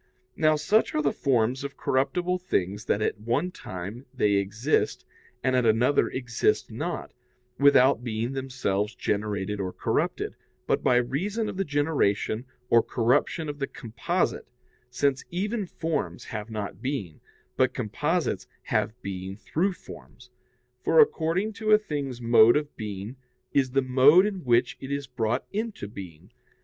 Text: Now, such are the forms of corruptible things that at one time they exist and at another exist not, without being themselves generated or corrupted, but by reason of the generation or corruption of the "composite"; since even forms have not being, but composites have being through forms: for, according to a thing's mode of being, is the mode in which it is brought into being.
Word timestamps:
Now, 0.35 0.55
such 0.55 0.95
are 0.95 1.01
the 1.03 1.13
forms 1.13 1.63
of 1.63 1.77
corruptible 1.77 2.39
things 2.39 2.85
that 2.85 3.03
at 3.03 3.19
one 3.19 3.51
time 3.51 4.07
they 4.11 4.31
exist 4.33 5.05
and 5.43 5.55
at 5.55 5.63
another 5.63 6.07
exist 6.09 6.71
not, 6.71 7.13
without 7.59 8.03
being 8.03 8.31
themselves 8.31 8.95
generated 8.95 9.59
or 9.59 9.71
corrupted, 9.71 10.35
but 10.65 10.81
by 10.81 10.95
reason 10.95 11.49
of 11.49 11.55
the 11.57 11.63
generation 11.63 12.45
or 12.67 12.81
corruption 12.81 13.47
of 13.47 13.59
the 13.59 13.67
"composite"; 13.67 14.47
since 14.89 15.23
even 15.29 15.67
forms 15.67 16.25
have 16.25 16.49
not 16.49 16.81
being, 16.81 17.21
but 17.55 17.71
composites 17.75 18.47
have 18.63 18.99
being 19.03 19.35
through 19.35 19.73
forms: 19.73 20.31
for, 20.83 20.99
according 20.99 21.53
to 21.53 21.73
a 21.73 21.77
thing's 21.77 22.19
mode 22.19 22.57
of 22.57 22.75
being, 22.75 23.17
is 23.53 23.69
the 23.69 23.83
mode 23.83 24.25
in 24.25 24.43
which 24.45 24.77
it 24.79 24.91
is 24.91 25.05
brought 25.05 25.45
into 25.53 25.87
being. 25.87 26.31